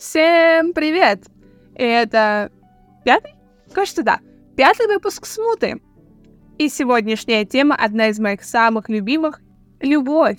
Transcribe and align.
Всем 0.00 0.72
привет! 0.72 1.24
Это 1.74 2.50
пятый? 3.04 3.34
Кажется, 3.70 4.02
да. 4.02 4.20
Пятый 4.56 4.86
выпуск 4.86 5.26
Смуты. 5.26 5.82
И 6.56 6.70
сегодняшняя 6.70 7.44
тема 7.44 7.76
одна 7.76 8.08
из 8.08 8.18
моих 8.18 8.42
самых 8.42 8.88
любимых— 8.88 9.42
любовь. 9.80 10.38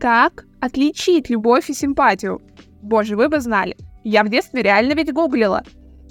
Как 0.00 0.46
отличить 0.62 1.28
любовь 1.28 1.68
и 1.68 1.74
симпатию? 1.74 2.40
Боже, 2.80 3.18
вы 3.18 3.28
бы 3.28 3.38
знали. 3.40 3.76
Я 4.02 4.24
в 4.24 4.30
детстве 4.30 4.62
реально 4.62 4.94
ведь 4.94 5.12
гуглила. 5.12 5.62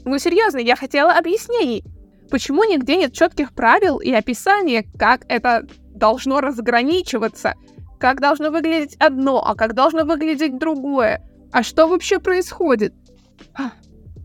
Ну 0.04 0.20
серьезно, 0.20 0.60
я 0.60 0.76
хотела 0.76 1.14
объяснений. 1.14 1.84
Почему 2.30 2.66
нигде 2.66 2.98
нет 2.98 3.14
четких 3.14 3.56
правил 3.56 3.98
и 3.98 4.12
описания, 4.12 4.86
как 5.00 5.26
это 5.28 5.66
должно 5.90 6.40
разграничиваться, 6.40 7.56
как 8.00 8.22
должно 8.22 8.52
выглядеть 8.52 8.96
одно, 8.98 9.44
а 9.44 9.56
как 9.56 9.74
должно 9.74 10.06
выглядеть 10.06 10.60
другое. 10.60 11.28
А 11.52 11.64
что 11.64 11.88
вообще 11.88 12.20
происходит? 12.20 12.93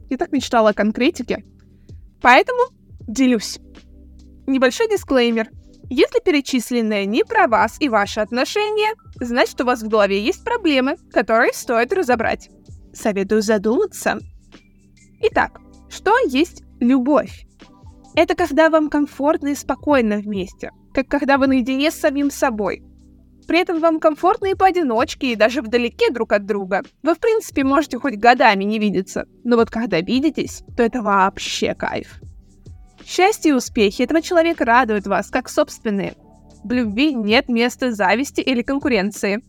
Я 0.08 0.16
так 0.16 0.32
мечтала 0.32 0.70
о 0.70 0.74
конкретике. 0.74 1.44
Поэтому 2.20 2.60
делюсь. 3.06 3.58
Небольшой 4.46 4.88
дисклеймер. 4.88 5.50
Если 5.88 6.20
перечисленное 6.20 7.04
не 7.04 7.24
про 7.24 7.48
вас 7.48 7.76
и 7.80 7.88
ваши 7.88 8.20
отношения, 8.20 8.94
значит 9.20 9.60
у 9.60 9.64
вас 9.64 9.82
в 9.82 9.88
голове 9.88 10.22
есть 10.22 10.44
проблемы, 10.44 10.96
которые 11.12 11.52
стоит 11.52 11.92
разобрать. 11.92 12.48
Советую 12.92 13.42
задуматься. 13.42 14.18
Итак, 15.20 15.60
что 15.88 16.12
есть 16.26 16.62
любовь? 16.80 17.44
Это 18.14 18.34
когда 18.34 18.70
вам 18.70 18.88
комфортно 18.88 19.48
и 19.48 19.54
спокойно 19.54 20.18
вместе, 20.18 20.70
как 20.92 21.08
когда 21.08 21.38
вы 21.38 21.46
наедине 21.46 21.90
с 21.90 22.00
самим 22.00 22.30
собой, 22.30 22.82
при 23.50 23.58
этом 23.58 23.80
вам 23.80 23.98
комфортно 23.98 24.46
и 24.46 24.54
поодиночке, 24.54 25.32
и 25.32 25.34
даже 25.34 25.60
вдалеке 25.60 26.12
друг 26.12 26.32
от 26.32 26.46
друга. 26.46 26.82
Вы, 27.02 27.16
в 27.16 27.18
принципе, 27.18 27.64
можете 27.64 27.98
хоть 27.98 28.14
годами 28.14 28.62
не 28.62 28.78
видеться, 28.78 29.26
но 29.42 29.56
вот 29.56 29.70
когда 29.70 30.00
видитесь, 30.00 30.62
то 30.76 30.84
это 30.84 31.02
вообще 31.02 31.74
кайф. 31.74 32.20
Счастье 33.04 33.50
и 33.50 33.52
успехи 33.52 34.02
этого 34.02 34.22
человека 34.22 34.64
радуют 34.64 35.08
вас, 35.08 35.30
как 35.30 35.48
собственные. 35.48 36.14
В 36.62 36.70
любви 36.70 37.12
нет 37.12 37.48
места 37.48 37.90
зависти 37.90 38.40
или 38.40 38.62
конкуренции. 38.62 39.42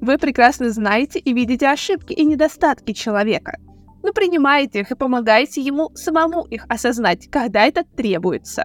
Вы 0.00 0.16
прекрасно 0.16 0.70
знаете 0.70 1.18
и 1.18 1.32
видите 1.32 1.66
ошибки 1.66 2.12
и 2.12 2.24
недостатки 2.24 2.92
человека, 2.92 3.58
но 4.04 4.12
принимаете 4.12 4.82
их 4.82 4.92
и 4.92 4.94
помогаете 4.94 5.60
ему 5.60 5.90
самому 5.96 6.44
их 6.44 6.66
осознать, 6.68 7.28
когда 7.32 7.66
это 7.66 7.82
требуется. 7.82 8.64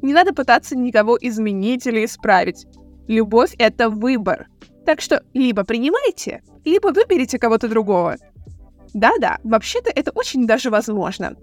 Не 0.00 0.12
надо 0.12 0.32
пытаться 0.32 0.76
никого 0.76 1.18
изменить 1.20 1.88
или 1.88 2.04
исправить. 2.04 2.68
Любовь— 3.08 3.54
это 3.58 3.88
выбор. 3.88 4.48
Так 4.84 5.00
что 5.00 5.22
либо 5.32 5.64
принимайте, 5.64 6.42
либо 6.64 6.88
выберите 6.88 7.38
кого-то 7.38 7.66
другого. 7.66 8.16
Да-да, 8.92 9.38
вообще-то 9.42 9.90
это 9.90 10.10
очень 10.10 10.46
даже 10.46 10.70
возможно. 10.70 11.34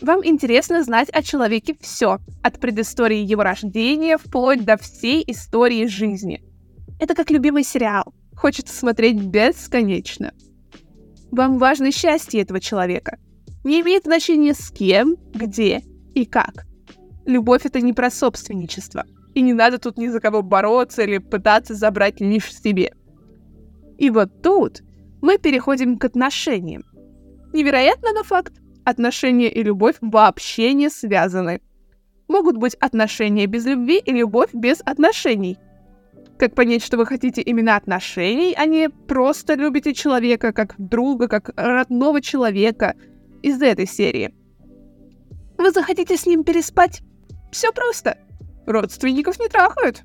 Вам 0.00 0.26
интересно 0.26 0.82
знать 0.82 1.08
о 1.10 1.22
человеке 1.22 1.76
все, 1.80 2.18
от 2.42 2.58
предыстории 2.58 3.18
его 3.18 3.44
рождения 3.44 4.18
вплоть 4.18 4.64
до 4.64 4.76
всей 4.76 5.22
истории 5.28 5.86
жизни. 5.86 6.42
Это 6.98 7.14
как 7.14 7.30
любимый 7.30 7.62
сериал. 7.62 8.12
Хочется 8.36 8.76
смотреть 8.76 9.20
бесконечно. 9.20 10.32
Вам 11.30 11.58
важно 11.58 11.92
счастье 11.92 12.42
этого 12.42 12.60
человека. 12.60 13.18
Не 13.62 13.80
имеет 13.80 14.04
значения 14.04 14.54
с 14.54 14.70
кем, 14.70 15.16
где 15.32 15.82
и 16.14 16.24
как. 16.24 16.66
Любовь— 17.26 17.62
это 17.64 17.80
не 17.80 17.92
про 17.92 18.10
собственничество 18.10 19.04
и 19.34 19.42
не 19.42 19.52
надо 19.52 19.78
тут 19.78 19.98
ни 19.98 20.08
за 20.08 20.20
кого 20.20 20.42
бороться 20.42 21.02
или 21.02 21.18
пытаться 21.18 21.74
забрать 21.74 22.20
лишь 22.20 22.54
себе. 22.54 22.94
И 23.98 24.10
вот 24.10 24.42
тут 24.42 24.82
мы 25.20 25.38
переходим 25.38 25.98
к 25.98 26.04
отношениям. 26.04 26.84
Невероятно, 27.52 28.12
но 28.12 28.22
факт. 28.22 28.54
Отношения 28.84 29.48
и 29.48 29.62
любовь 29.62 29.96
вообще 30.00 30.74
не 30.74 30.90
связаны. 30.90 31.60
Могут 32.28 32.56
быть 32.56 32.74
отношения 32.74 33.46
без 33.46 33.64
любви 33.64 33.98
и 33.98 34.12
любовь 34.12 34.50
без 34.52 34.80
отношений. 34.84 35.58
Как 36.38 36.54
понять, 36.54 36.82
что 36.82 36.96
вы 36.96 37.06
хотите 37.06 37.40
именно 37.42 37.76
отношений, 37.76 38.54
а 38.56 38.66
не 38.66 38.88
просто 38.88 39.54
любите 39.54 39.94
человека 39.94 40.52
как 40.52 40.74
друга, 40.78 41.28
как 41.28 41.50
родного 41.56 42.20
человека 42.20 42.94
из 43.42 43.62
этой 43.62 43.86
серии? 43.86 44.34
Вы 45.56 45.70
захотите 45.70 46.16
с 46.16 46.26
ним 46.26 46.44
переспать? 46.44 47.02
Все 47.52 47.72
просто. 47.72 48.18
Родственников 48.66 49.38
не 49.38 49.48
трахают. 49.48 50.02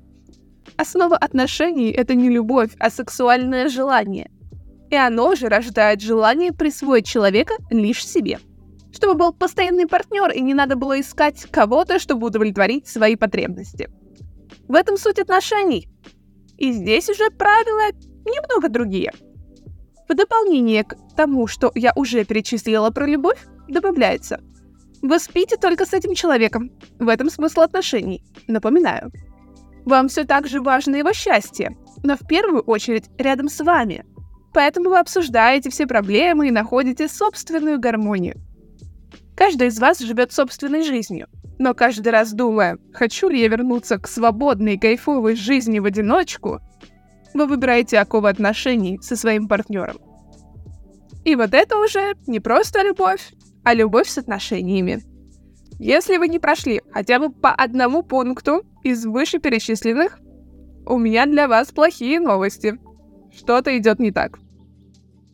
Основа 0.76 1.16
отношений— 1.16 1.90
это 1.96 2.14
не 2.14 2.28
любовь, 2.28 2.70
а 2.78 2.90
сексуальное 2.90 3.68
желание. 3.68 4.30
И 4.90 4.96
оно 4.96 5.34
же 5.34 5.48
рождает 5.48 6.00
желание 6.00 6.52
присвоить 6.52 7.06
человека 7.06 7.54
лишь 7.70 8.06
себе. 8.06 8.38
Чтобы 8.92 9.14
был 9.14 9.32
постоянный 9.32 9.86
партнер 9.86 10.30
и 10.30 10.40
не 10.40 10.52
надо 10.52 10.76
было 10.76 11.00
искать 11.00 11.46
кого-то, 11.50 11.98
чтобы 11.98 12.26
удовлетворить 12.26 12.88
свои 12.88 13.16
потребности. 13.16 13.88
В 14.68 14.74
этом 14.74 14.96
суть 14.96 15.18
отношений. 15.18 15.88
И 16.58 16.72
здесь 16.72 17.08
уже 17.08 17.30
правила 17.30 17.92
немного 18.24 18.68
другие. 18.68 19.12
В 20.08 20.14
дополнение 20.14 20.84
к 20.84 20.96
тому, 21.16 21.46
что 21.46 21.70
я 21.74 21.92
уже 21.94 22.24
перечислила 22.24 22.90
про 22.90 23.06
любовь, 23.06 23.38
добавляется– 23.68 24.40
вы 25.02 25.18
спите 25.18 25.56
только 25.56 25.86
с 25.86 25.94
этим 25.94 26.14
человеком. 26.14 26.70
В 26.98 27.08
этом 27.08 27.30
смысл 27.30 27.60
отношений. 27.60 28.22
Напоминаю. 28.46 29.10
Вам 29.84 30.08
все 30.08 30.24
так 30.24 30.46
же 30.46 30.60
важно 30.60 30.96
его 30.96 31.12
счастье, 31.12 31.76
но 32.02 32.16
в 32.16 32.26
первую 32.26 32.62
очередь 32.62 33.10
рядом 33.18 33.48
с 33.48 33.60
вами. 33.64 34.04
Поэтому 34.52 34.90
вы 34.90 34.98
обсуждаете 34.98 35.70
все 35.70 35.86
проблемы 35.86 36.48
и 36.48 36.52
находите 36.52 37.08
собственную 37.08 37.78
гармонию. 37.78 38.36
Каждый 39.36 39.68
из 39.68 39.78
вас 39.78 40.00
живет 40.00 40.32
собственной 40.32 40.82
жизнью, 40.82 41.28
но 41.58 41.72
каждый 41.72 42.08
раз 42.08 42.32
думая, 42.32 42.78
хочу 42.92 43.28
ли 43.28 43.40
я 43.40 43.48
вернуться 43.48 43.98
к 43.98 44.06
свободной 44.06 44.76
кайфовой 44.78 45.34
жизни 45.34 45.78
в 45.78 45.86
одиночку, 45.86 46.60
вы 47.32 47.46
выбираете 47.46 47.98
оковы 47.98 48.28
отношений 48.28 48.98
со 49.00 49.16
своим 49.16 49.48
партнером. 49.48 49.98
И 51.24 51.36
вот 51.36 51.54
это 51.54 51.78
уже 51.78 52.16
не 52.26 52.40
просто 52.40 52.82
любовь, 52.82 53.32
а 53.64 53.74
любовь 53.74 54.08
с 54.08 54.18
отношениями. 54.18 55.02
Если 55.78 56.18
вы 56.18 56.28
не 56.28 56.38
прошли 56.38 56.82
хотя 56.92 57.18
бы 57.18 57.30
по 57.30 57.50
одному 57.50 58.02
пункту 58.02 58.64
из 58.82 59.04
вышеперечисленных, 59.06 60.20
у 60.86 60.98
меня 60.98 61.26
для 61.26 61.48
вас 61.48 61.72
плохие 61.72 62.20
новости. 62.20 62.78
Что-то 63.34 63.76
идет 63.78 63.98
не 63.98 64.10
так. 64.10 64.38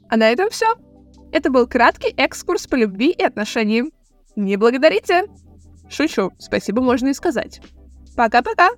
А 0.08 0.16
на 0.16 0.30
этом 0.30 0.50
все. 0.50 0.66
Это 1.32 1.50
был 1.50 1.66
краткий 1.66 2.14
экскурс 2.16 2.66
по 2.66 2.76
любви 2.76 3.10
и 3.10 3.22
отношениям. 3.22 3.90
Не 4.36 4.56
благодарите. 4.56 5.24
Шучу, 5.88 6.32
спасибо 6.38 6.82
можно 6.82 7.08
и 7.08 7.14
сказать. 7.14 7.60
Пока-пока. 8.16 8.70